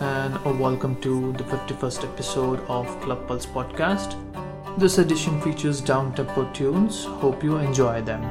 and 0.00 0.60
welcome 0.60 1.00
to 1.00 1.32
the 1.32 1.44
51st 1.44 2.04
episode 2.04 2.60
of 2.68 2.86
Club 3.00 3.26
Pulse 3.26 3.46
podcast. 3.46 4.16
This 4.78 4.98
edition 4.98 5.40
features 5.40 5.80
down 5.80 6.14
tempo 6.14 6.44
tunes. 6.52 7.04
Hope 7.04 7.42
you 7.42 7.56
enjoy 7.56 8.02
them. 8.02 8.22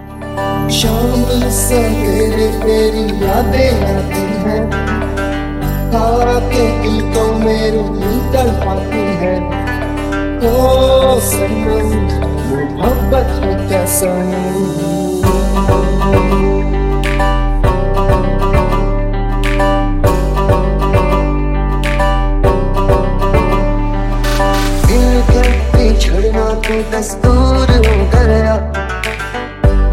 तू 26.68 26.74
दस्तूर 26.74 27.70
हो 27.70 28.10
गया। 28.10 28.56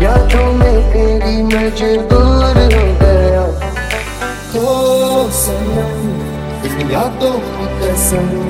यादों 0.03 0.53
में 0.53 0.93
तेरी 0.93 1.43
मजबूर 1.43 2.75
हो 2.75 2.99
गया। 3.01 3.45
तो 4.53 5.29
सनम, 5.33 6.91
यादों 6.91 7.33
की 7.33 7.81
कसम। 7.81 8.45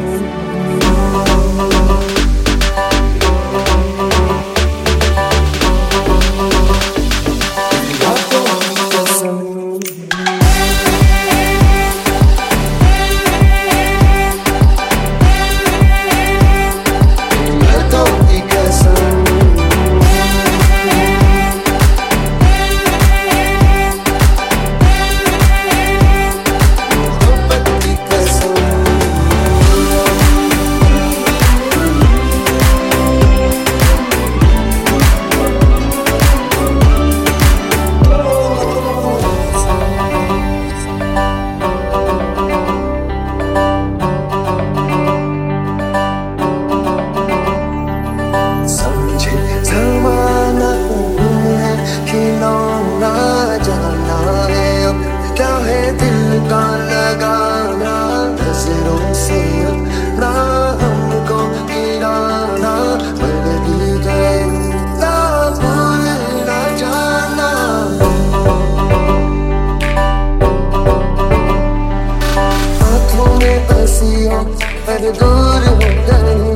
से 75.04 75.10
दूर 75.12 75.64
हो 75.68 75.76
गई 75.78 76.54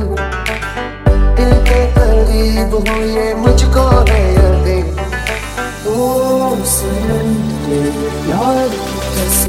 दिल 1.37 1.51
के 1.67 1.81
करीब 1.97 2.73
हो 2.87 2.95
ये 3.01 3.33
मुझको 3.41 3.83
है 4.09 4.23
कैसे 9.15 9.48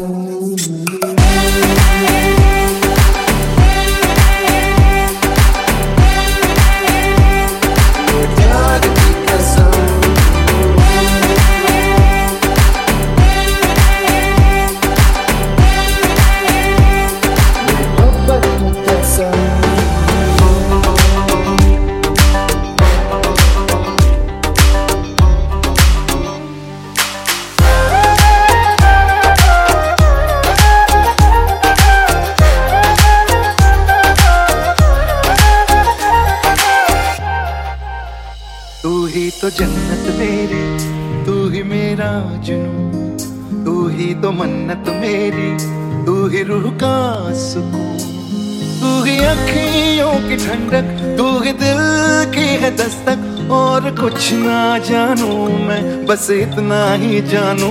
बस 56.07 56.31
इतना 56.31 56.95
ही 56.95 57.21
जानू। 57.21 57.71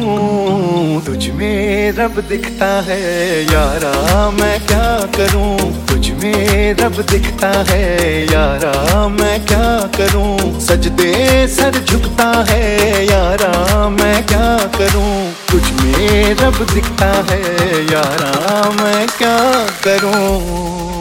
तुझ 0.99 1.29
में 1.29 1.91
रब 1.91 2.23
दिखता 2.29 2.81
है, 2.81 3.43
यारा 3.43 4.29
मैं 4.29 4.67
क्या 4.67 4.99
करूँ? 5.17 5.57
तुझ 5.87 6.09
में 6.09 6.73
रब 6.73 7.05
दिखता 7.11 7.47
है, 7.47 8.25
यारा 8.33 9.07
मैं 9.07 9.45
क्या 9.45 9.89
करूँ? 9.97 10.59
सजदे 10.59 11.47
सर 11.47 11.85
झुकता 11.85 12.45
है, 12.49 13.05
यारा 13.05 13.89
मैं 13.89 14.25
क्या 14.25 14.57
करूँ? 14.57 15.31
तुझ 15.51 15.71
में 15.81 16.33
रब 16.33 16.67
दिखता 16.73 17.05
है, 17.05 17.41
यारा 17.91 18.69
मैं 18.69 19.07
क्या 19.07 19.67
करूँ? 19.83 20.98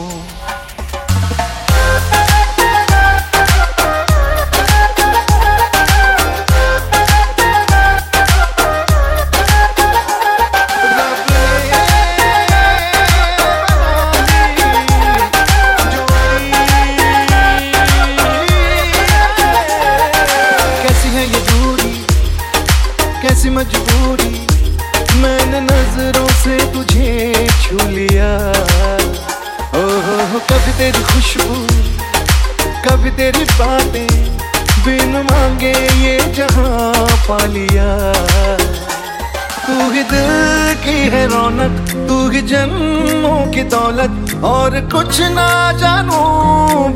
और 44.43 44.89
कुछ 44.93 45.21
ना 45.21 45.71
जानू, 45.71 46.17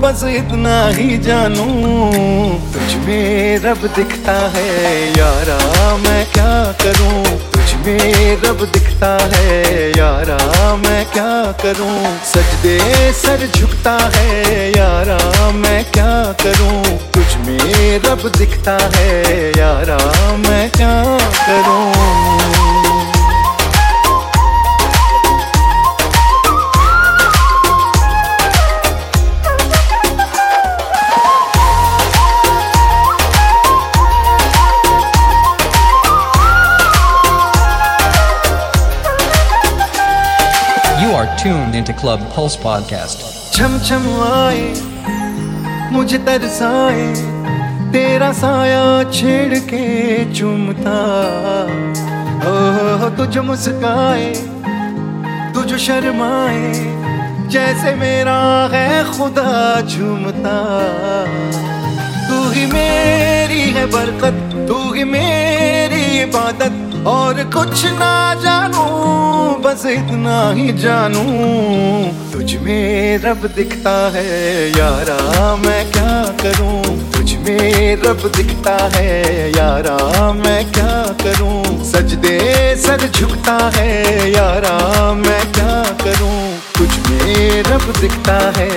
बस 0.01 0.23
इतना 0.23 0.87
ही 0.87 1.17
जानू। 1.17 1.65
तुझ 2.73 2.93
में 2.93 3.57
रब 3.57 3.89
दिखता 3.95 4.31
है, 4.31 5.09
यारा, 5.17 5.97
मैं 5.97 6.25
क्या 6.25 6.71
करूँ? 6.71 7.23
तुझ 7.51 7.73
में 7.73 8.35
रब 8.35 8.69
दिखता 8.73 9.17
है, 9.21 9.89
यारा, 9.89 10.75
मैं 10.75 11.05
क्या 11.05 11.51
करूँ? 11.51 12.17
सजदे 12.17 13.13
सर 13.13 13.49
झुकता 13.55 14.11
है, 14.15 14.69
यारा, 14.69 15.51
मैं 15.51 15.91
क्या 15.91 16.33
करूँ? 16.43 16.83
तुझ 16.97 17.35
में 17.47 17.99
रब 17.99 18.31
दिखता 18.37 18.77
है, 18.95 19.49
यारा, 19.49 20.31
मैं 20.37 20.69
क्या 20.69 21.17
करूँ? 21.17 23.12
tuned 41.43 41.75
into 41.75 41.91
Club 42.01 42.21
Pulse 42.33 42.55
Podcast. 42.65 43.23
छम 43.55 43.73
छम 43.87 44.05
आए 44.25 44.61
मुझे 45.93 46.17
तरसाए 46.27 47.01
तेरा 47.93 48.31
साया 48.41 48.85
छेड़ 49.17 49.59
के 49.71 49.83
चूमता 50.37 50.95
ओ 52.51 53.09
तुझ 53.17 53.37
मुस्काए 53.49 54.31
तुझ 55.55 55.67
शर्माए 55.87 56.71
जैसे 57.55 57.93
मेरा 58.03 58.39
है 58.75 58.87
खुदा 59.11 59.51
झूमता 59.81 60.55
तू 62.29 62.39
ही 62.55 62.65
मेरी 62.73 63.61
है 63.77 63.85
बरकत 63.97 64.41
तू 64.67 64.81
ही 64.93 65.03
मेरी 65.11 66.03
इबादत 66.21 66.92
और 67.07 67.43
कुछ 67.43 67.85
ना 67.85 68.33
जानू, 68.35 68.83
बस 69.63 69.85
इतना 69.85 70.51
ही 70.51 70.73
जानू। 70.73 71.23
तुझ 72.33 72.55
में 72.55 73.17
रब 73.17 73.53
दिखता 73.55 74.11
है, 74.13 74.69
यारा, 74.69 75.55
मैं 75.55 75.91
क्या 75.91 76.23
करूँ? 76.41 77.11
तुझ 77.11 77.33
में 77.33 77.95
रब 77.95 78.31
दिखता 78.35 78.77
है, 78.95 79.49
यारा, 79.51 80.31
मैं 80.31 80.71
क्या 80.71 81.15
करूँ? 81.23 81.83
सजदे 81.91 82.75
सर 82.75 83.11
झुकता 83.15 83.71
है, 83.75 84.31
यारा, 84.31 85.13
मैं 85.13 85.51
क्या 85.51 85.83
करूँ? 86.03 86.57
तुझ 86.77 87.09
में 87.09 87.63
रब 87.63 87.93
दिखता 88.01 88.53
है, 88.57 88.69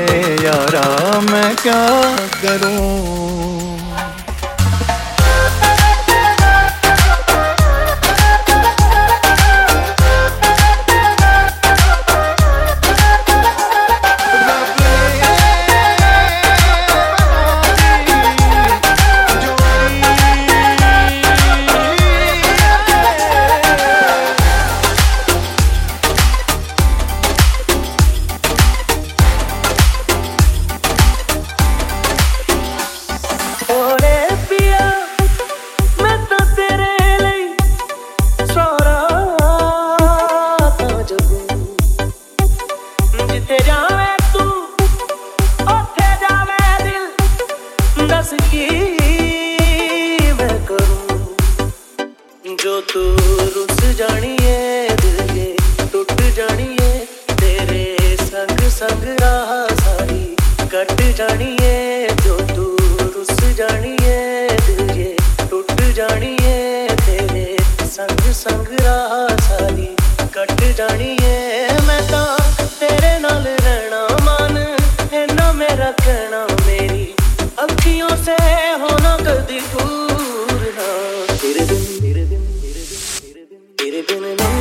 यारा, 0.45 1.21
मैं 1.21 1.57
क्या 1.57 2.17
करूँ? 2.43 3.56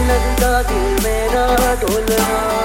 लगता 0.08 0.62
दिल 0.62 1.04
मेरा 1.04 1.76
डोलना। 1.76 2.65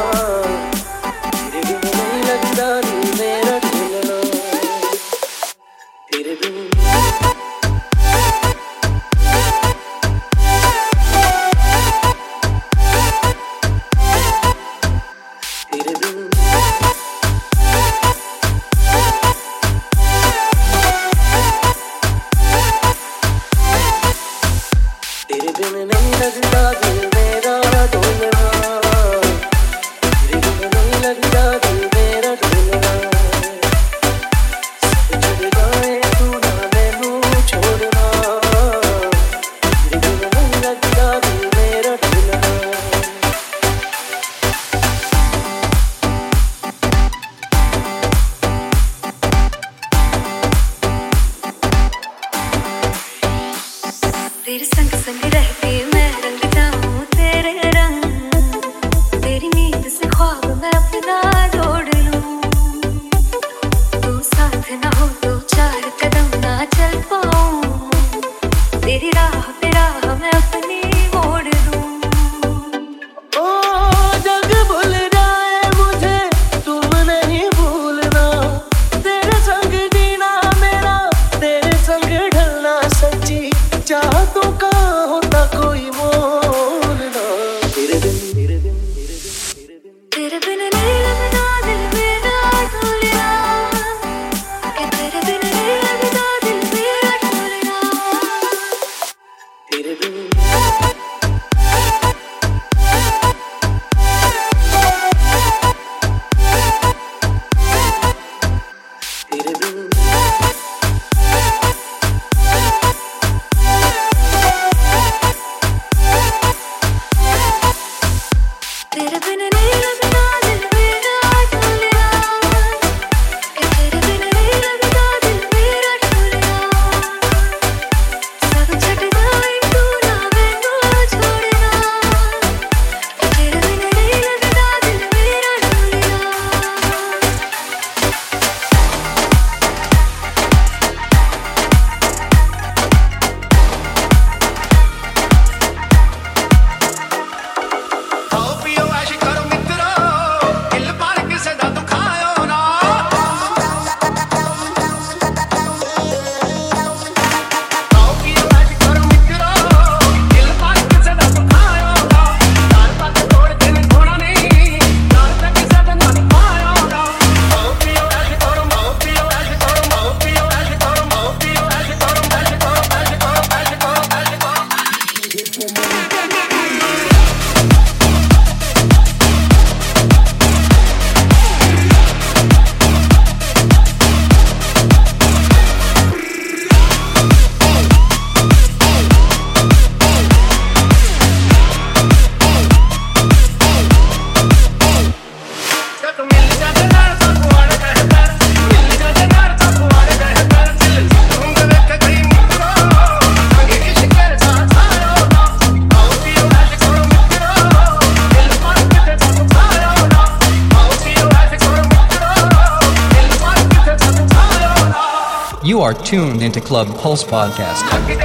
Club 216.81 216.97
Pulse 216.97 217.25
Podcast. 217.25 218.20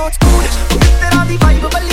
old 0.00 0.14
school. 0.14 0.40
Commit 0.68 1.00
that 1.00 1.14
all 1.16 1.26
the 1.26 1.36
vibe, 1.36 1.89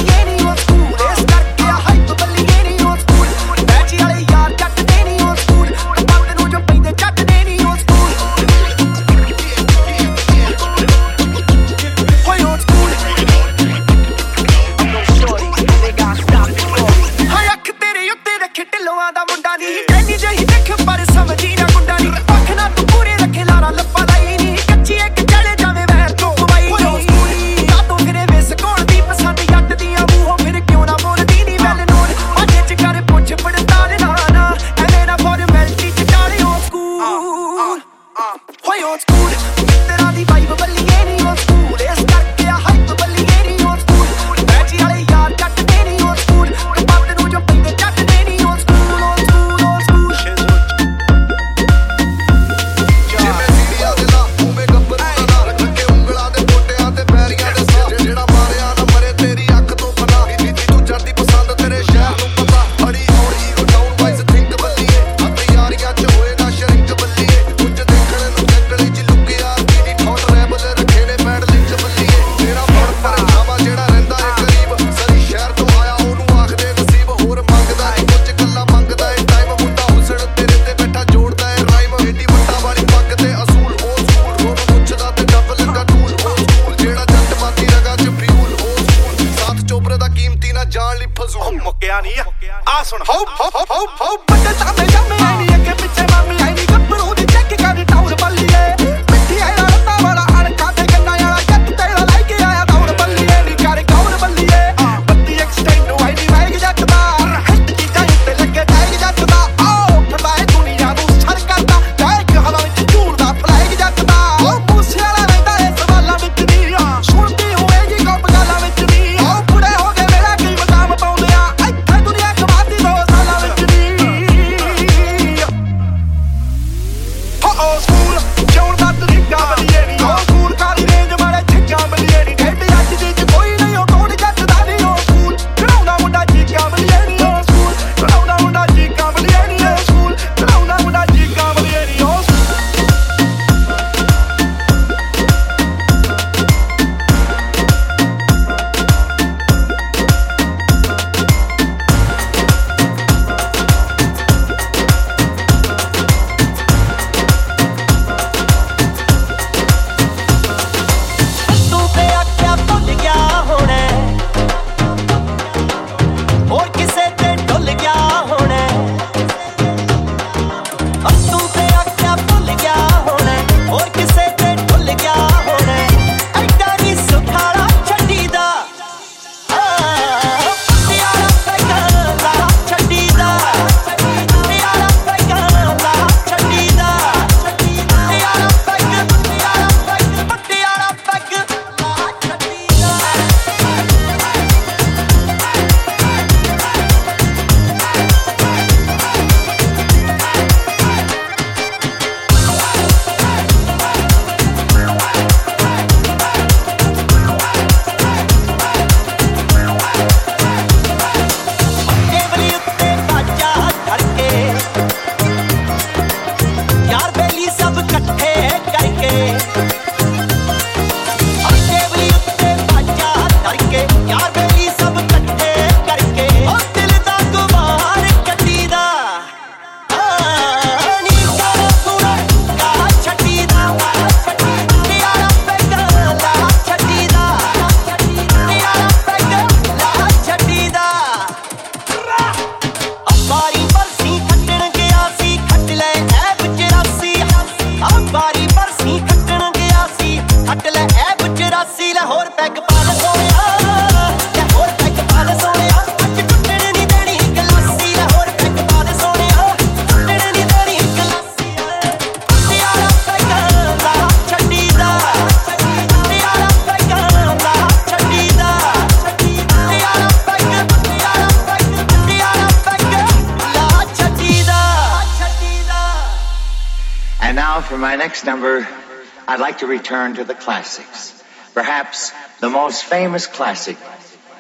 like 279.57 279.61
to 279.61 279.67
return 279.67 280.13
to 280.13 280.23
the 280.23 280.35
classics, 280.35 281.23
perhaps 281.55 282.11
the 282.41 282.49
most 282.49 282.83
famous 282.83 283.25
classic 283.25 283.75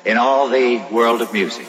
in 0.05 0.15
all 0.15 0.47
the 0.47 0.77
world 0.91 1.23
of 1.23 1.33
music. 1.33 1.65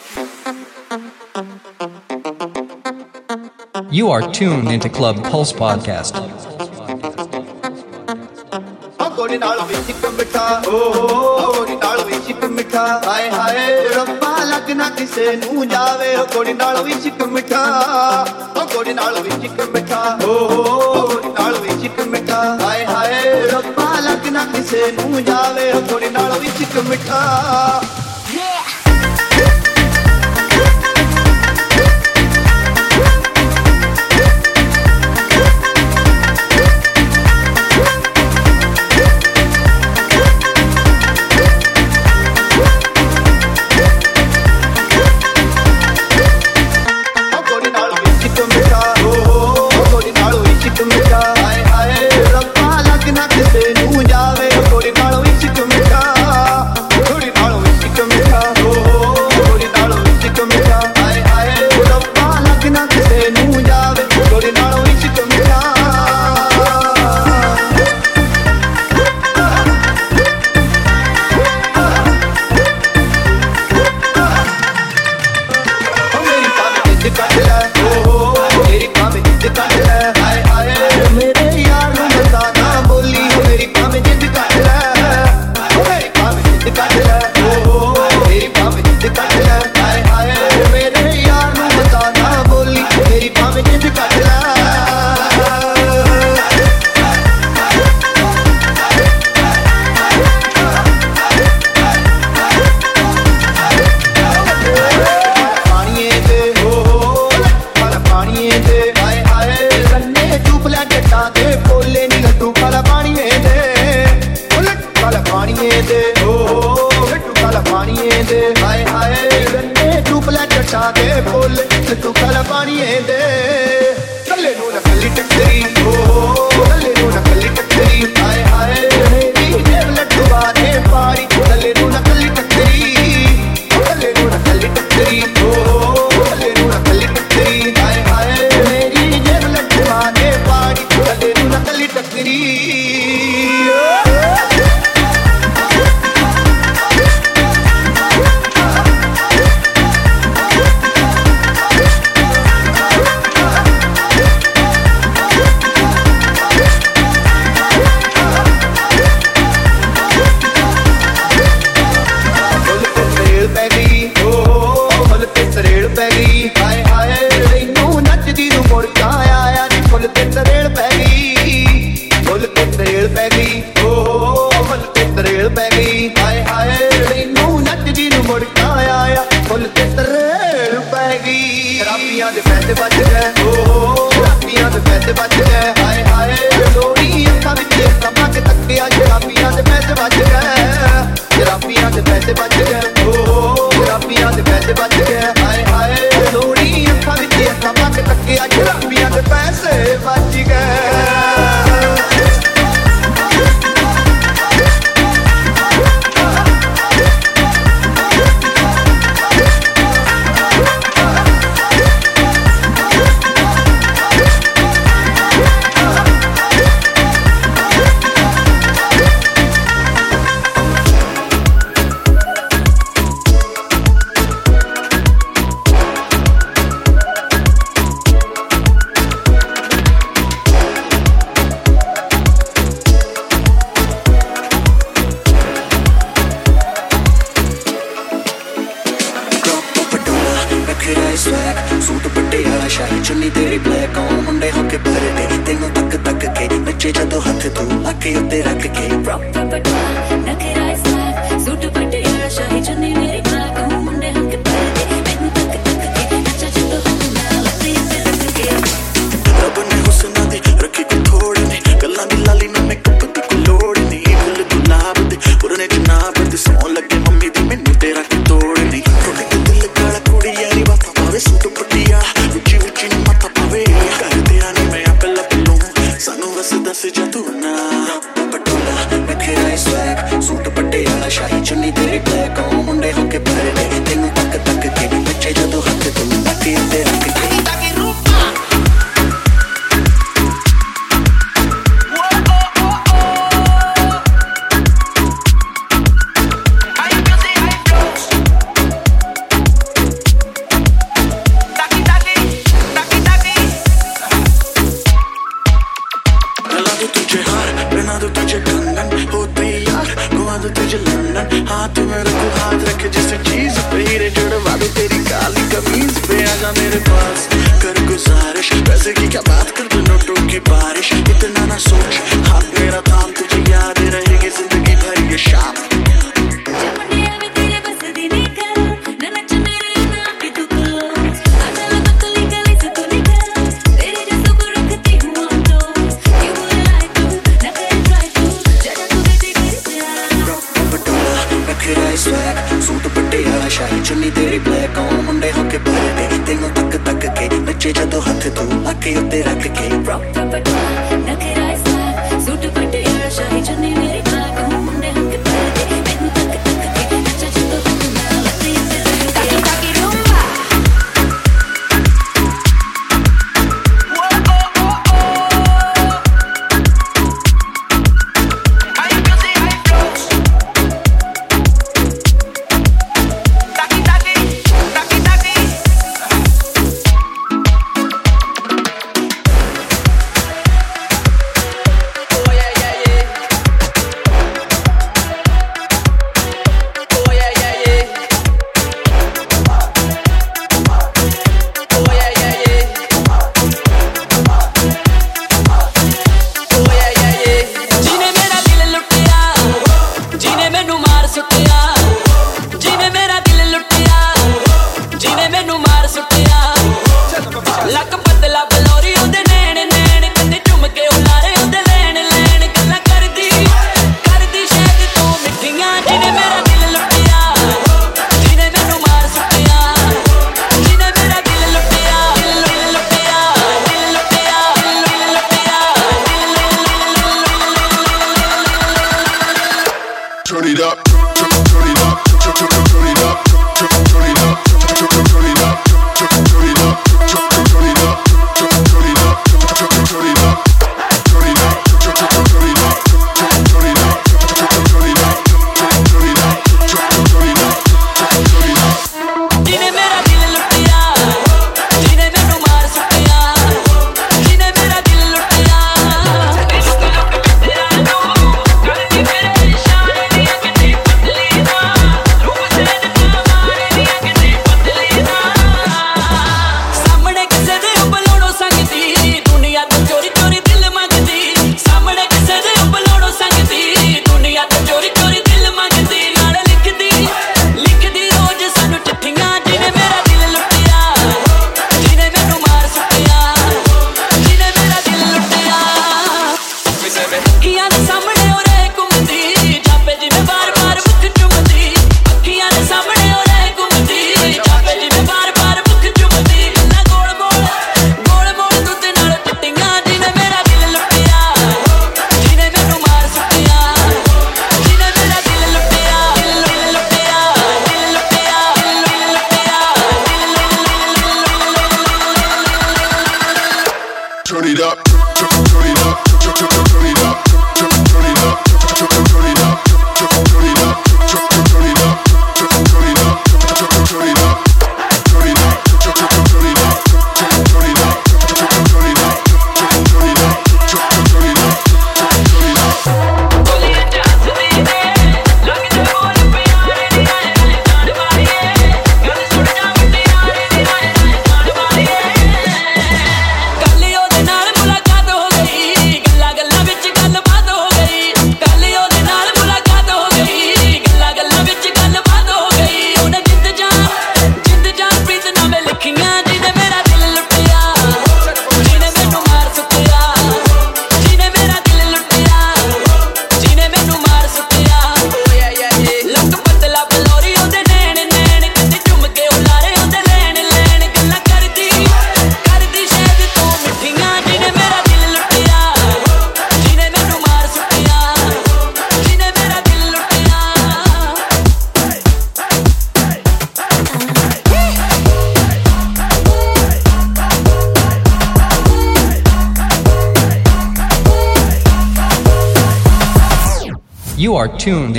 You 3.91 4.11
are 4.11 4.21
tuned 4.33 4.69
into 4.71 4.91
Club 4.91 5.23
Pulse 5.25 5.55
Podcast. 5.55 6.13
ਹਾਏ 22.39 22.85
ਹਾਏ 22.87 23.41
ਰੱਬਾ 23.43 23.89
ਲੱਗ 24.01 24.27
ਨਾ 24.33 24.45
ਕਿਸੇ 24.47 24.91
ਨੂੰ 24.93 25.25
ਜਾਵੇ 25.25 25.73
ਥੋੜੀ 25.89 26.09
ਨਾਲ 26.09 26.39
ਵਿੱਚ 26.39 26.63
ਕਮਿਟਾ 26.75 27.21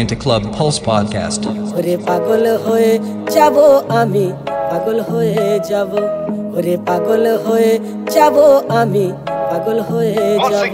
to 0.10 0.16
Club 0.16 0.44
Pulse 0.58 0.80
Podcast. 0.90 1.42
ওরে 1.78 1.96
পাগল 2.08 2.46
হয়ে 2.66 2.92
যাব 3.36 3.56
আমি 4.02 4.26
পাগল 4.72 4.98
হয়ে 5.12 5.60
যাব। 5.70 5.92
ওরে 6.58 6.76
পাগল 6.88 7.26
হয়ে 7.46 7.72
যাব 8.16 8.36
আমি 8.82 9.06
পাগল 9.52 9.78
হয়ে 9.90 10.14
যাব। 10.50 10.74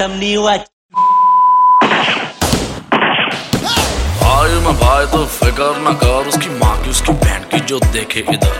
отомнила. 0.00 0.56
भाई 4.20 4.54
में 4.64 4.76
भाई 4.80 5.06
तो 5.06 5.24
फिकर 5.26 5.80
ना 5.84 5.92
कर। 6.02 6.28
उसकी 6.28 6.48
माँ 6.58 6.76
की 6.82 6.90
उसकी 6.90 7.12
बहन 7.12 7.42
की 7.50 7.60
जो 7.60 7.78
देखे 7.92 8.20
इधर। 8.20 8.54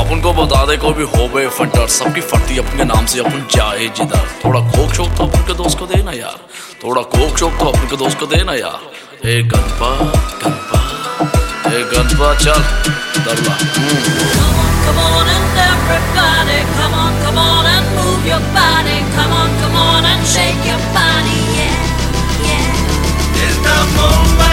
अपन 0.00 0.20
को 0.20 0.32
बता 0.32 0.64
दे 0.66 0.76
को 0.76 0.90
भी 0.92 1.04
हो 1.14 1.28
गए 1.34 1.48
फटर। 1.58 1.86
सबकी 1.88 2.20
फटती 2.20 2.58
अपने 2.58 2.84
नाम 2.84 3.06
से 3.06 3.20
अपन 3.20 3.46
जाए 3.54 3.88
जिधर। 3.96 4.26
थोड़ा 4.44 4.60
कोक 4.74 4.92
शोक 4.94 5.16
तो 5.18 5.26
अपन 5.26 5.46
के 5.46 5.54
दोस्त 5.62 5.78
को 5.78 5.86
देना 5.86 6.12
यार। 6.12 6.38
थोड़ा 6.84 7.02
कोक 7.16 7.38
शोक 7.38 7.52
तो 7.60 7.66
अपन 7.72 7.88
के 7.90 7.96
दोस्त 7.96 8.18
को 8.20 8.26
देना 8.34 8.54
यार। 8.54 8.80
ए 9.28 9.42
गनपा 9.54 9.90
गनपा 10.44 10.80
ए 11.72 11.82
गनपा 11.94 12.34
चल। 12.44 12.60
दरला। 13.24 13.56
Come 14.34 14.60
on, 14.60 14.76
come 14.84 15.00
on 15.06 15.26
and 15.36 15.58
everybody, 15.64 16.60
come 16.76 16.94
on, 17.02 17.12
come 17.24 17.38
on. 17.46 17.61
move 18.22 18.28
your 18.28 18.40
body. 18.54 19.00
Come 19.14 19.32
on, 19.32 19.50
come 19.60 19.74
on 19.74 20.04
and 20.04 20.26
shake 20.26 20.64
your 20.66 20.78
body, 20.94 21.40
yeah, 21.58 21.78
yeah. 22.46 23.44
It's 23.44 23.56
Esta 23.56 23.76
bomba. 23.96 24.51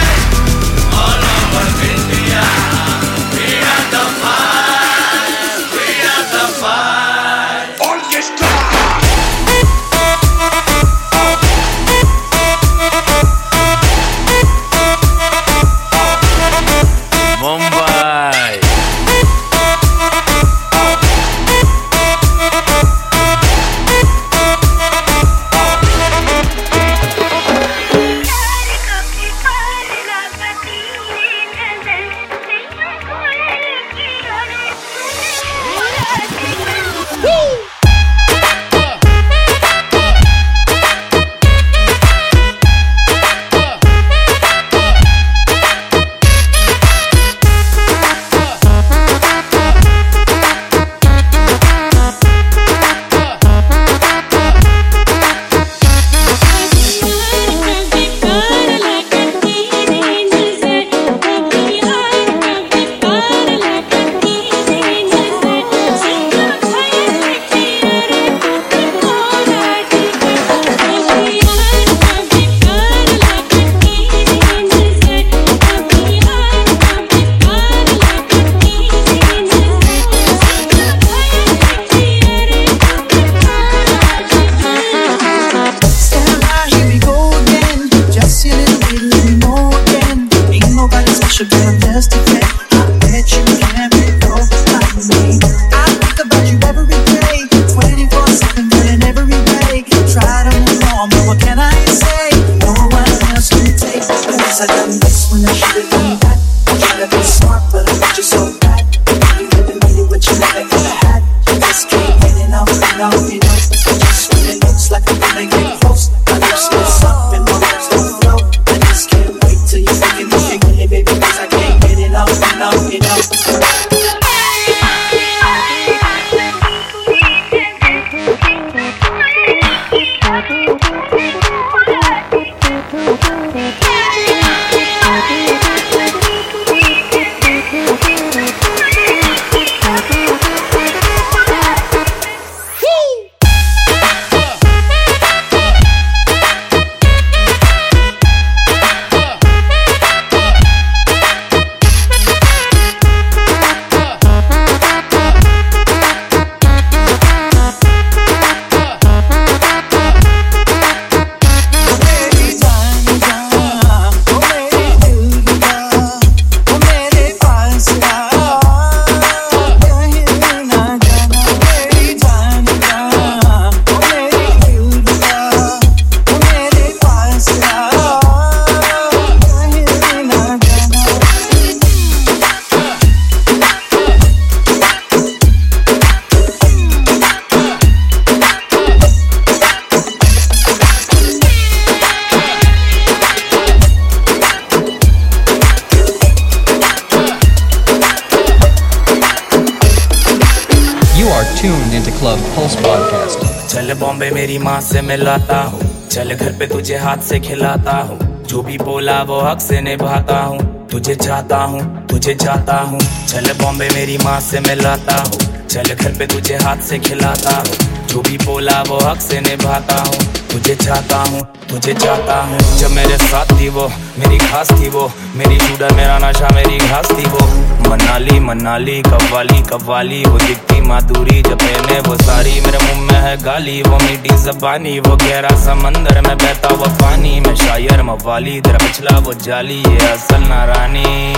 माँ 205.10 205.18
लाता 205.18 205.62
हूँ। 205.62 206.08
चल 206.08 206.34
घर 206.34 206.52
पे 206.60 206.68
तुझे 206.68 206.98
हाथ 206.98 207.18
से 207.18 207.40
खिलाता 207.40 207.92
हूँ। 207.92 208.46
जो 208.46 208.62
भी 208.62 208.78
बोला 208.78 209.24
वो 209.24 209.40
हक 209.42 209.60
से 209.60 209.82
निभाता 209.82 210.40
हूँ। 210.42 210.88
तुझे 210.88 211.16
चाहता 211.16 211.58
हूँ, 211.58 212.08
तुझे 212.08 212.36
चाहता 212.36 212.78
हूँ। 212.78 213.00
चल 213.00 213.54
बॉम्बे 213.54 213.90
मेरी 213.90 214.18
माँ 214.18 214.40
से 214.40 214.60
मैं 214.60 214.76
लाता 214.76 215.16
हूँ। 215.16 215.68
चल 215.68 215.84
घर 215.84 216.18
पे 216.20 216.28
तुझे 216.28 216.56
हाथ 216.56 216.78
से 216.78 217.00
खिलाता 217.00 217.58
हूँ। 217.58 218.08
जो 218.08 218.22
भी 218.22 218.38
बोला 218.38 218.82
वो 218.82 219.00
हक 219.00 219.22
से 219.22 219.42
निभाता 219.42 219.96
हूँ। 219.96 220.39
तुझे 220.52 220.76
चाहता 220.76 221.18
हूँ, 221.18 221.42
तुझे 221.70 221.94
चाहता 221.94 222.36
हूँ। 222.42 222.60
जब 222.78 222.92
मेरे 222.92 223.18
साथ 223.18 223.46
थी 223.60 223.70
वो, 223.70 223.88
मेरी 224.20 224.38
घास 224.38 224.72
थी 224.72 224.90
वो, 224.90 225.12
मेरी 225.36 225.58
जूड़ा 225.58 225.90
मेरा 225.96 226.18
नशा, 226.18 226.48
मेरी 226.56 226.78
घास 226.78 227.10
थी 227.10 227.26
वो। 227.26 227.46
मनाली 227.90 228.40
मनाली, 228.40 229.02
कव्वाली 229.02 229.62
कव्वाली, 229.62 230.24
वो 230.26 230.38
दिखती 230.38 230.82
माधुरी, 230.82 231.42
जब 231.42 231.58
पहने 231.58 232.00
वो 232.00 232.16
सारी, 232.16 232.60
मेरे 232.62 232.78
मुँह 232.78 233.02
में 233.02 233.20
है 233.20 233.36
गाली, 233.44 233.82
वो 233.82 233.98
मीठी 233.98 234.38
जबानी, 234.38 235.00
वो 235.00 235.16
गहरा 235.16 235.56
समंदर 235.66 236.22
में 236.22 236.38
बहता 236.38 236.70
हुआ 236.70 236.88
पानी, 236.96 237.40
मैं 237.40 237.56
शायर, 237.56 238.04
मवाली, 238.04 238.60
तेरा 238.62 238.78
पिछला 238.78 239.18
वो 239.20 239.34
जाली, 239.34 239.80
ये 239.80 240.08
असल 240.08 240.44
नारानी। 240.48 241.36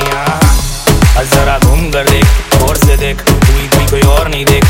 जरा 1.32 1.58
घूम 1.60 1.92
कर 1.92 2.10
देख 2.10 2.62
और 2.64 2.78
से 2.78 2.96
देख, 2.98 3.22
तू 3.22 3.34
ही 3.54 3.86
कोई 3.88 4.02
और 4.02 4.28
नहीं 4.28 4.46
देख। 4.46 4.64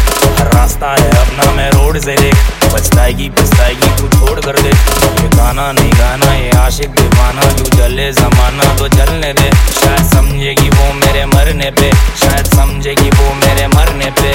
रास्ता 0.56 0.92
है 0.92 1.10
अपना, 1.10 1.52
मैं 1.52 1.70
रोड 1.72 2.00
से 2.00 2.16
देख। 2.16 2.61
पछताएगी 2.74 3.30
पछताएगी 3.38 3.90
तू 3.98 4.08
छोड़ 4.10 4.40
कर 4.40 4.62
दे। 4.62 4.70
ये 4.70 5.28
गाना 5.36 5.72
नहीं 5.72 5.92
गाना, 5.92 6.34
ये 6.34 6.50
आशिक 6.58 6.90
दीवाना, 6.96 7.52
तू 7.58 7.64
जले 7.78 8.12
जमाना 8.14 8.74
तो 8.78 8.88
जलने 8.90 9.34
दे। 9.34 9.50
शायद 9.82 10.04
समझेगी 10.14 10.70
वो 10.70 10.94
मेरे 10.96 11.26
मरने 11.34 11.70
पे, 11.80 11.92
शायद 12.24 12.46
समझेगी 12.56 13.10
वो 13.12 13.34
मेरे 13.44 13.68
मरने 13.76 14.10
पे। 14.22 14.34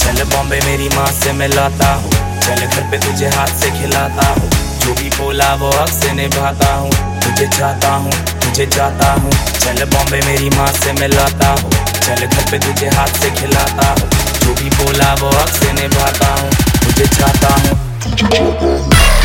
चल 0.00 0.22
बॉम्बे 0.32 0.60
मेरी 0.66 0.88
माँ 0.96 1.06
से 1.12 1.32
मिलाता 1.32 1.92
हूँ, 1.94 2.10
चल 2.40 2.66
घर 2.66 2.90
पे 2.90 2.98
तुझे 2.98 3.28
हाथ 3.36 3.54
से 3.60 3.70
खिलाता 3.78 4.28
हूँ। 4.28 4.50
जो 4.80 4.94
भी 5.00 5.08
बोला 5.16 5.54
वो 5.60 5.70
हक 5.70 5.88
से 5.92 6.12
निभाता 6.12 6.72
हूँ, 6.74 6.90
तुझे 7.20 7.46
चाहता 7.58 7.90
हूँ, 7.94 8.12
तुझे 8.42 8.66
चाहता 8.66 9.12
हूँ। 9.12 9.30
चल 9.60 9.84
बॉम्बे 9.86 10.20
मेरी 10.26 10.48
माँ 10.56 10.72
से 10.80 10.92
मिलाता 11.00 11.50
हूँ, 11.52 11.70
चल 12.00 12.26
घर 12.26 12.50
पे 12.50 12.58
तुझे 12.58 12.88
हाथ 12.96 13.20
से 13.22 13.30
खिलाता 13.40 13.90
हूँ। 13.90 14.08
जो 14.40 14.54
भी 14.54 14.70
बोला 14.76 15.14
वो 15.20 15.28
हक 15.30 15.48
से 15.54 15.72
निभाता 15.72 16.34
हूँ। 16.34 16.50
तुझे 17.00 17.14
चाहता 17.16 17.54
हूँ 17.54 17.76
सुन 18.02 19.19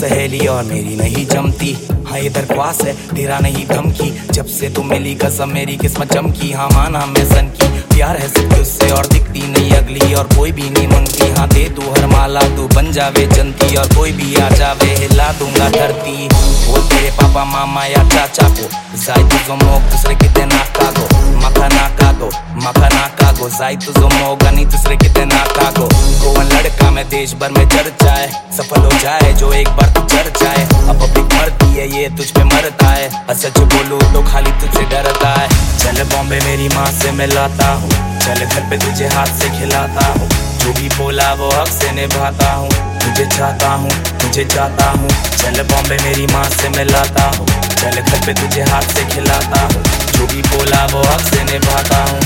सहेली 0.00 0.46
और 0.46 0.62
मेरी 0.64 0.96
नहीं 0.96 1.26
जमती। 1.26 1.88
हाँ 2.08 2.18
ये 2.18 2.28
दरख्वास्त 2.28 2.84
है, 2.84 2.92
तेरा 2.92 3.38
नहीं 3.38 3.66
धमकी। 3.66 4.10
जब 4.32 4.46
से 4.46 4.68
तू 4.70 4.82
मिली 4.82 5.14
कसम, 5.14 5.48
मेरी 5.48 5.76
किस्मत 5.76 6.12
चमकी। 6.12 6.52
हाँ 6.52 6.68
माना 6.68 7.06
मैं 7.06 7.24
सन 7.28 7.46
की। 7.46 7.96
प्यार 7.96 8.16
है 8.16 8.28
सिर्फ़ 8.28 8.56
तुझसे 8.56 8.90
और 8.90 9.06
दिखती 9.06 9.46
नहीं 9.46 9.70
अगली। 9.70 10.14
और 10.14 10.24
कोई 10.24 10.52
भी 10.52 10.70
नहीं 10.70 10.86
मंगती। 10.88 11.30
हाँ 11.30 11.48
दे 11.48 11.68
तू 11.68 11.82
हर 11.82 12.06
माला, 12.06 12.40
तू 12.40 12.68
बन 12.68 12.92
जावे 12.92 13.26
जनती 13.26 13.76
और 13.76 13.86
कोई 13.86 14.12
भी 14.12 14.34
आ 14.34 14.48
जावे, 14.48 14.86
हिला 14.86 15.32
दूँगा 15.32 15.68
धरती। 15.70 16.28
बोल 16.66 16.80
तेरे 16.80 17.10
पापा, 17.10 17.44
मामा 17.44 17.84
या 17.84 18.08
चाचा 18.08 18.48
को। 18.48 18.68
जाई 18.98 19.22
तुझो 19.24 19.54
मोग 19.54 19.82
दूसरे 19.82 20.14
किते 20.14 20.44
नाका 20.44 20.90
गो। 20.90 21.06
मखा 21.36 21.68
नाका 21.68 22.12
गो 22.12 22.30
मखा 22.56 22.88
नाका 22.88 23.29
गो 23.40 23.48
जाई 23.48 23.76
तुझो 23.80 24.08
मोग 24.08 24.42
नहीं 24.44 24.64
दूसरे 24.66 24.96
किते 24.96 25.24
नाका 25.24 25.70
गो। 25.76 25.86
गोवन 26.22 26.46
लड़का, 26.46 26.90
मैं 26.90 27.08
देश 27.08 27.32
भर 27.40 27.50
में 27.52 27.64
चर्चा 27.68 28.12
है 28.12 28.26
सफल 28.56 28.82
हो 28.82 28.98
जाए, 29.02 29.32
जो 29.32 29.52
एक 29.52 29.68
बार 29.76 29.88
तू 29.96 30.02
चढ़ 30.06 30.28
जाए 30.40 30.64
अब 30.64 31.00
पब्लिक 31.00 31.32
मरती 31.34 31.68
है, 31.74 31.86
ये 31.92 32.08
तुझ 32.16 32.26
पे 32.30 32.44
मरता 32.44 32.88
है। 32.88 33.34
सच 33.34 33.58
बोलूँ 33.58 34.00
तो 34.12 34.22
खाली 34.22 34.50
तुझसे 34.60 34.82
डरता 34.90 35.28
है। 35.30 35.48
चल 35.78 36.02
बॉम्बे 36.12 36.40
मेरी 36.44 36.68
माँ 36.68 36.86
से 36.92 37.12
मिलाता 37.12 37.68
हूँ। 37.72 37.90
चल 38.20 38.44
घर 38.44 38.68
पे 38.70 38.78
तुझे 38.78 39.06
हाथ 39.14 39.32
से 39.38 39.48
खिलाता 39.58 40.06
हूँ। 40.08 40.28
जो 40.60 40.72
भी 40.72 40.88
बोला, 40.96 41.32
वो 41.34 41.48
हक 41.50 41.68
से 41.72 41.92
निभाता 41.92 42.52
हूँ। 42.52 42.68
तुझे 43.00 43.26
चाहता 43.36 43.68
हूँ, 43.74 43.90
तुझे 44.20 44.44
चाहता 44.44 44.90
हूँ। 44.90 45.08
चल 45.36 45.62
बॉम्बे 45.72 45.96
मेरी 46.04 46.26
माँ 46.32 46.44
से 46.50 46.68
मिलाता 46.76 47.30
हूँ। 47.38 47.46
चल 47.46 48.00
घर 48.00 48.26
पे 48.26 48.34
तुझे 48.42 48.62
हाथ 48.72 48.94
से 48.94 49.04
खिलाता 49.14 49.62
हूँ। 49.64 49.82
जो 50.12 50.26
भी 50.26 50.42
बोला, 50.50 50.84
वो 50.92 51.02
हक 51.02 51.26
से 51.32 51.42
निभाता 51.44 52.04
हूँ। 52.04 52.20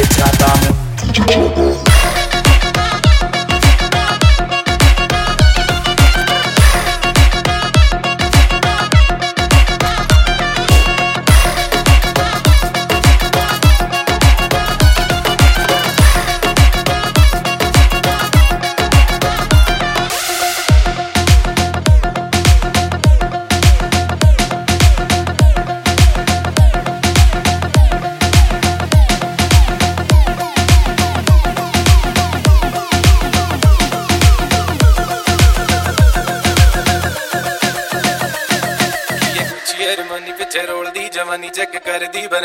DJ 0.00 0.08
Chata. 0.16 0.50
DJ 1.12 1.24
Chata. 1.26 1.89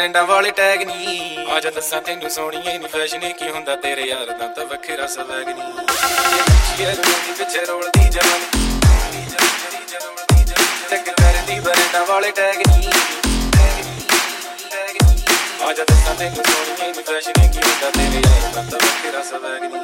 ਕਰਦੀ 0.06 0.08
ਬਰੈਂਡਾਂ 0.08 0.24
ਵਾਲੇ 0.26 0.50
ਟੈਗ 0.52 0.82
ਨਹੀਂ 0.82 1.46
ਆ 1.48 1.60
ਜਾ 1.60 1.70
ਦੱਸਾਂ 1.70 2.02
ਤੈਨੂੰ 2.02 2.30
ਸੋਹਣੀਏ 2.30 2.62
ਨਹੀਂ 2.68 2.88
ਫੈਸ਼ਨ 2.88 3.32
ਕੀ 3.40 3.50
ਹੁੰਦਾ 3.50 3.76
ਤੇਰੇ 3.76 4.02
ਯਾਰ 4.04 4.26
ਦਾ 4.30 4.48
ਤਾਂ 4.48 4.66
ਵੱਖਰਾ 4.66 5.08
ਸਵੈਗ 5.08 5.48
ਨਹੀਂ 5.48 5.72
ਜਰਮਨੀ 6.78 7.34
ਪਿੱਛੇ 7.38 7.66
ਰੋਲਦੀ 7.66 8.10
ਜਵਾਨੀ 8.10 9.26
ਚੈੱਕ 10.90 11.10
ਕਰਦੀ 11.12 11.60
ਬਰੈਂਡਾਂ 11.60 12.06
ਵਾਲੇ 12.06 12.32
ਟੈਗ 12.32 12.62
ਨਹੀਂ 12.68 12.90
ਆ 15.60 15.74
ਜਾ 15.74 15.84
ਦੱਸਾਂ 15.84 16.16
ਤੈਨੂੰ 16.16 16.44
ਸੋਹਣੀਏ 16.44 16.76
ਨਹੀਂ 16.84 17.04
ਫੈਸ਼ਨ 17.04 17.34
ਕੀ 17.44 17.60
ਹੁੰਦਾ 17.60 17.90
ਤੇਰੇ 17.92 18.22
ਯਾਰ 18.22 18.52
ਦਾ 18.54 18.62
ਤਾਂ 18.62 18.80
ਵੱਖਰਾ 18.80 19.24
ਸਵੈਗ 19.24 19.64
ਨਹੀਂ 19.64 19.75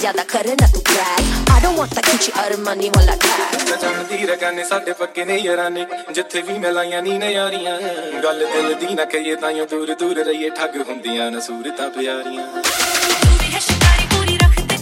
ज़्यादा 0.00 0.22
करे 0.32 0.54
ना 0.60 0.66
तू 0.72 0.80
brag. 0.80 1.27
I 1.50 1.60
don't 1.60 1.76
want 1.76 1.90
that 1.96 2.04
Gucci 2.04 2.30
money 2.66 2.90
वाला 2.96 3.14
tag. 3.24 3.68
ਮੈਂ 3.70 3.76
ਜਾਣਦੀ 3.82 4.26
ਰਗਾਨੇ 4.26 4.64
ਸਾਡੇ 4.64 4.92
ਪੱਕੇ 5.00 5.24
ਨੇ 5.24 5.36
ਯਾਰਾਨੇ। 5.38 5.86
ਜਿੱਥੇ 6.14 6.42
ਵੀ 6.42 6.58
ਮਿਲਾਈਆਂ 6.58 7.02
ਨੀ 7.02 7.18
ਨਜ਼ਾਰੀਆਂ। 7.18 7.78
ਗੱਲ 8.24 8.46
ਦਿਲ 8.52 8.74
ਦੀ 8.74 8.94
ਨਾ 8.94 9.04
ਕਹੀਏ 9.04 9.36
ਤਾਈਓ 9.36 9.66
ਦੂਰ 9.70 9.94
ਦੂਰ 10.00 10.24
ਰਹੀਏ। 10.24 10.50
ਠੱਗ 10.50 10.80
ਹੁੰਦੀਆਂ 10.88 11.30
ਨਾ 11.30 11.40
ਸੂਰਤਾਂ 11.40 11.90
ਪਿਆਰੀਆਂ। 11.90 12.46
ਤੂੰ 12.46 13.38
ਵੀ 13.38 13.54
ਹੈ 13.54 13.60
ਸ਼ਿਕਾਰੀ 13.60 14.06
ਪੂਰੀ 14.14 14.38
ਰੱਖ 14.44 14.60
ਤੇ 14.68 14.76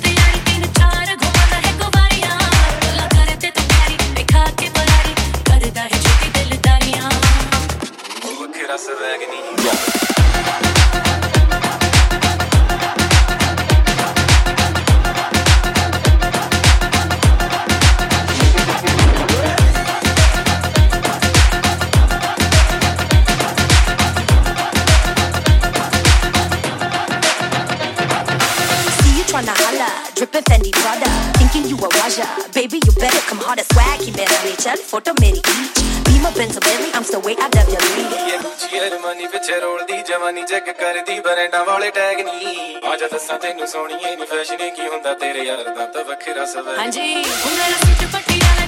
Michelle, 34.67 34.83
photo 34.83 35.13
Mary 35.21 35.39
Beach. 35.39 35.79
Beamer, 36.07 36.33
Benz, 36.33 36.59
Bentley, 36.59 36.91
I'm 36.93 37.05
still 37.05 37.23
way 37.23 37.37
at 37.37 37.55
WWE. 37.55 38.05
ਇਹ 38.31 38.39
ਗੁੱਚੀ 38.43 38.81
ਅਰਮਾਨੀ 38.81 39.27
ਵਿੱਚ 39.33 39.51
ਰੋਲਦੀ 39.63 40.01
ਜਵਾਨੀ 40.09 40.43
ਚੈੱਕ 40.51 40.71
ਕਰਦੀ 40.81 41.19
ਬਰੈਂਡਾਂ 41.27 41.65
ਵਾਲੇ 41.65 41.91
ਟੈਗ 41.99 42.21
ਨਹੀਂ 42.21 42.77
ਆਜਾ 42.93 43.09
ਦੱਸਾਂ 43.13 43.39
ਤੈਨੂੰ 43.39 43.67
ਸੋਹਣੀਏ 43.69 44.17
ਨੀ 44.17 44.27
ਫੈਸ਼ਨ 44.33 44.69
ਕੀ 44.71 44.89
ਹੁੰਦਾ 44.89 45.15
ਤੇਰੇ 45.23 45.45
ਯਾਰ 45.47 45.65
ਦਾ 45.69 45.87
ਤਾਂ 45.95 46.05
ਵੱਖਰਾ 46.05 46.47
ਸਵੈ 46.55 46.77
ਹਾਂਜੀ 46.79 47.13
ਹੁਣ 47.15 47.57
rust 47.61 48.05
Patiala 48.17 48.66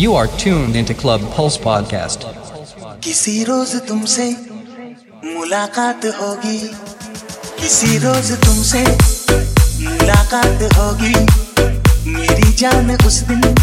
You 0.00 0.10
are 0.10 0.26
tuned 0.26 0.76
into 0.76 0.94
Club 1.00 1.22
Pulse 1.36 1.56
Podcast. 1.64 2.24
किसी 3.04 3.44
रोज 3.44 3.74
तुमसे 3.88 4.36
मुलाकात 5.24 6.04
होगी। 6.04 6.58
किसी 7.60 7.98
रोज 7.98 8.32
तुमसे 8.32 8.78
मुलाकात 9.84 10.62
होगी। 10.76 11.14
मेरी 12.10 12.52
जान 12.52 12.96
उस 13.06 13.14
दिन 13.14 13.54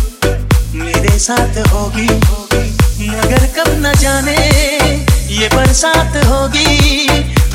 मेरे 0.73 1.19
साथ 1.19 1.67
होगी। 1.67 2.09
मगर 3.07 3.47
कब 3.47 3.69
न 3.69 3.93
जाने 3.97 4.37
ये 5.39 5.47
बरसात 5.47 6.25
होगी। 6.25 7.07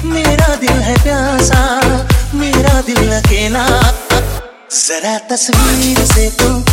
मेरा 0.04 0.54
दिल 0.54 0.82
है 0.82 1.02
प्यासा, 1.02 1.80
मेरा 2.34 2.80
दिल 2.80 3.12
अकेला। 3.12 3.68
जरा 4.70 5.18
तस्वीर 5.18 6.04
से 6.04 6.30
तू 6.30 6.64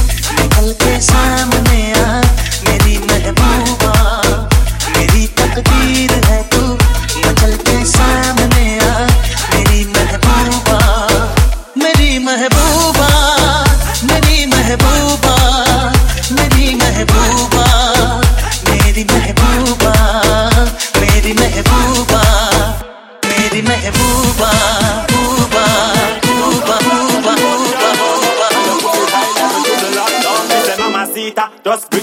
के 0.58 1.00
सामने 1.02 1.82
आ 2.00 2.22
मेरी 2.68 2.98
महबूबा 2.98 3.94
मेरी 4.98 5.26
तकदीर 5.40 6.12
है 6.28 6.42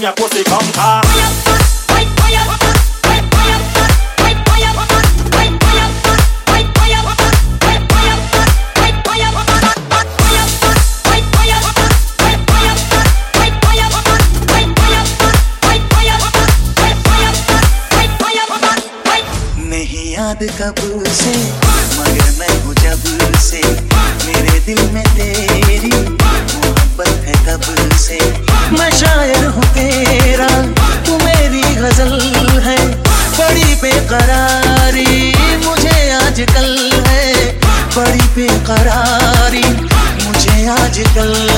your 0.07 0.15
pussy 0.15 0.45
come 0.45 0.73
car. 0.73 1.66
like 41.17 41.51
a 41.51 41.56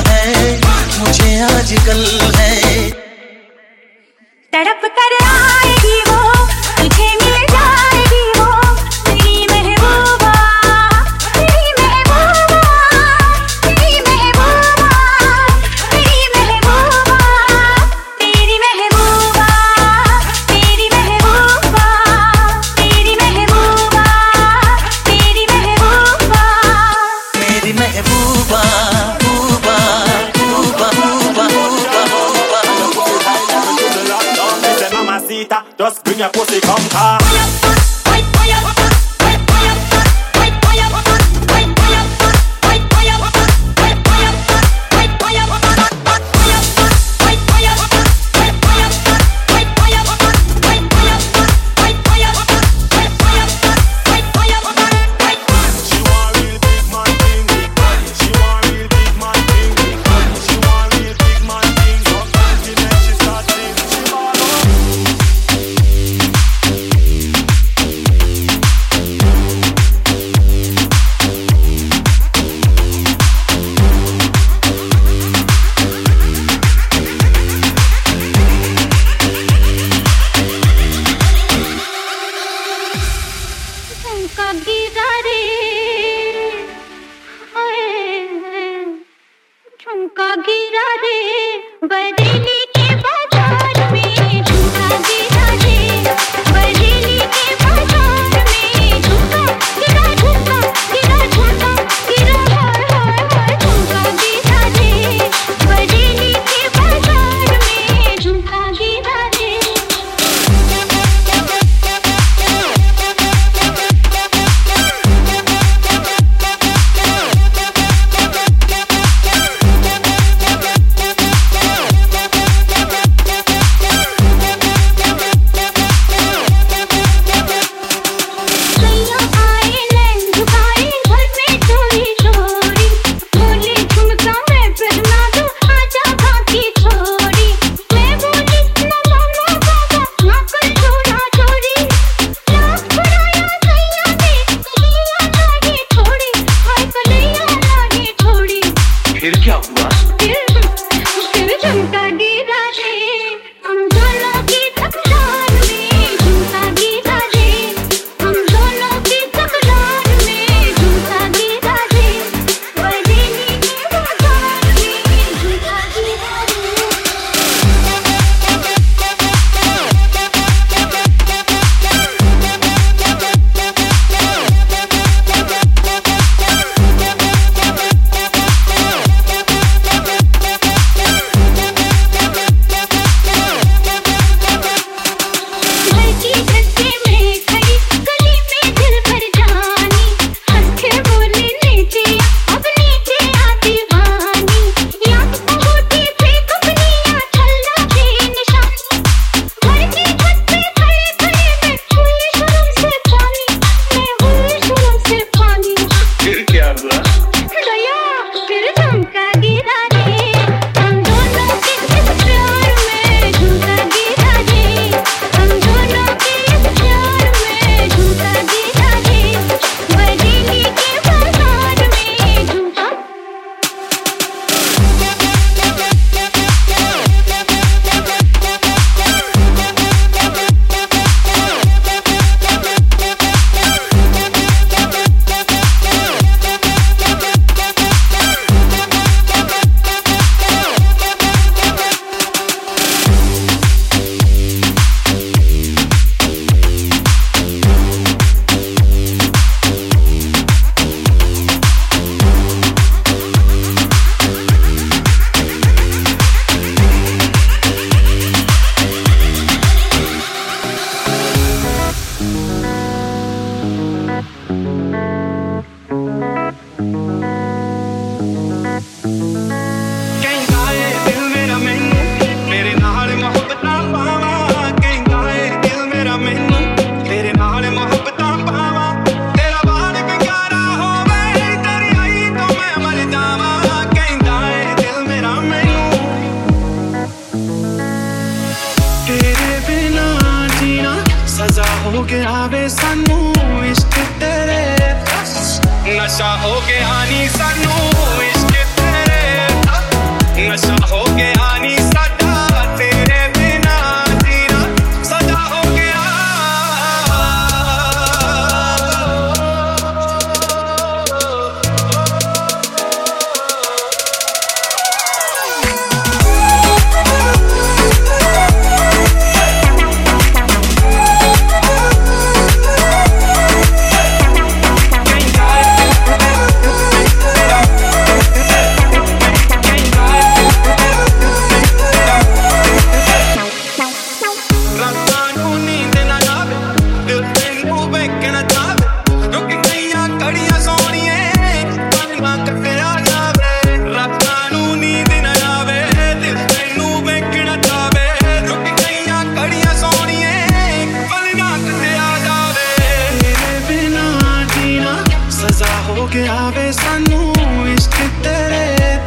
ਕੇ 356.11 356.27
ਆਵੇ 356.27 356.71
ਸਾਨੂੰ 356.71 357.33
ਇਸ਼ਕ 357.69 357.95
ਤੇਰੇ 358.23 358.97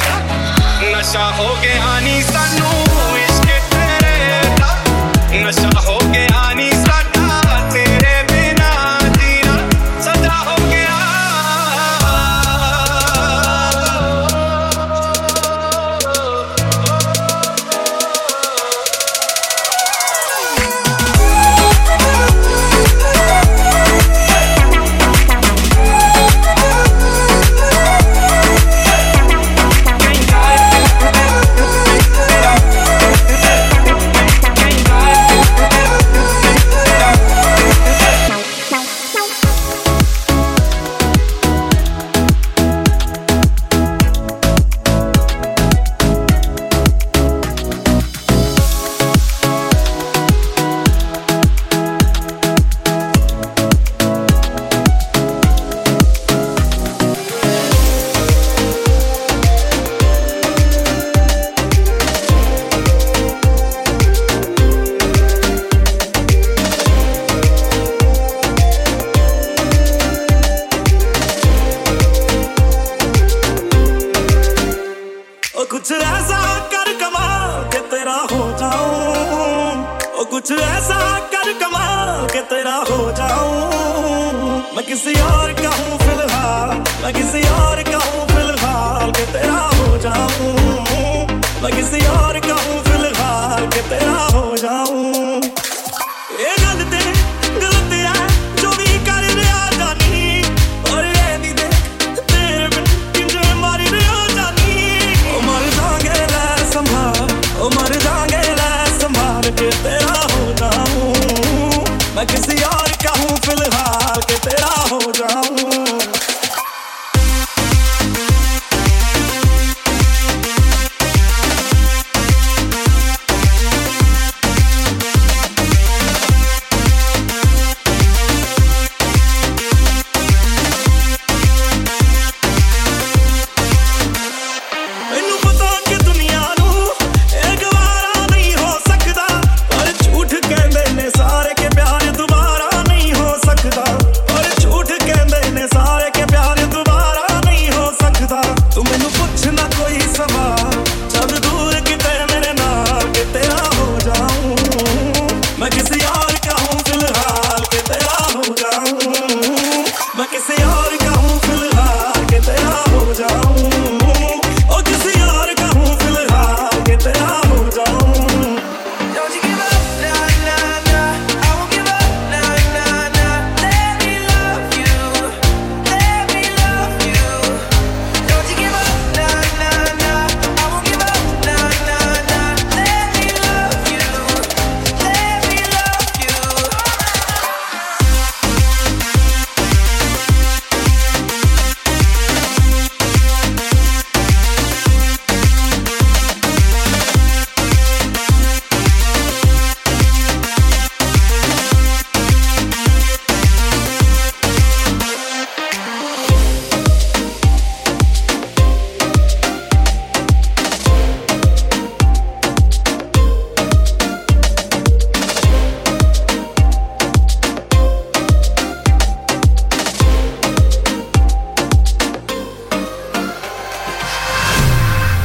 ਨਸ਼ਾ 0.91 1.29
ਹੋ 1.31 1.55
ਗਿਆ 1.61 1.99
ਨਹੀਂ 1.99 2.21
ਸਾਨੂੰ 2.23 2.72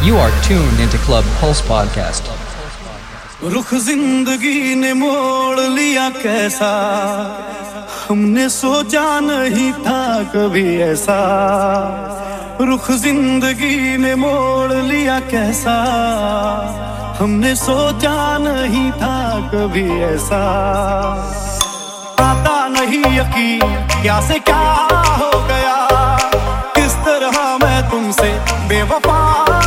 You 0.09 0.17
are 0.17 0.31
tuned 0.41 0.81
into 0.81 0.97
Club 1.07 1.27
Pulse 1.39 1.61
Podcast. 1.61 2.29
रुख 3.55 3.73
ज़िंदगी 3.87 4.75
ने 4.75 4.93
मोड़ 5.01 5.61
लिया 5.61 6.09
कैसा? 6.11 6.71
हमने 8.09 8.49
सोचा 8.49 9.05
नहीं 9.21 9.73
था 9.85 10.01
कभी 10.35 10.65
ऐसा। 10.83 11.19
रुख 12.61 12.91
ज़िंदगी 13.05 13.97
ने 13.99 14.15
मोड़ 14.15 14.73
लिया 14.73 15.19
कैसा? 15.29 15.77
हमने 17.21 17.55
सोचा 17.57 18.17
नहीं 18.39 18.91
था 19.03 19.17
कभी 19.53 19.89
ऐसा। 20.15 20.43
आता 22.25 22.57
नहीं 22.79 23.05
यकीन, 23.19 23.87
क्या 24.03 24.21
से 24.29 24.39
क्या 24.49 24.65
हो 25.21 25.31
गया? 25.53 25.77
किस 26.77 26.97
तरह 27.05 27.57
मैं 27.63 27.81
तुमसे 27.91 28.33
बेवफा 28.69 29.58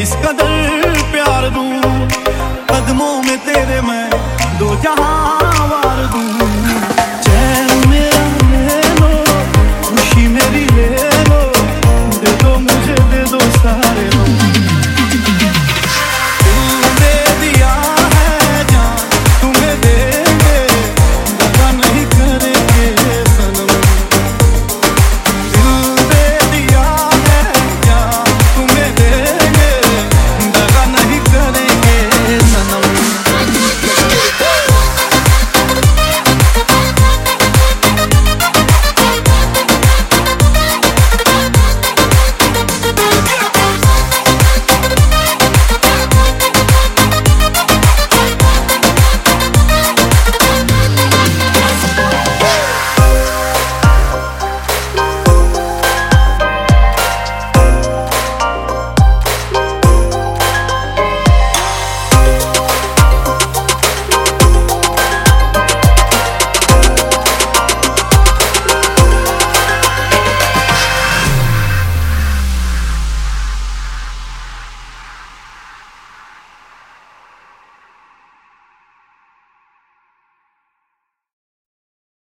इस 0.00 0.12
कदर 0.24 0.79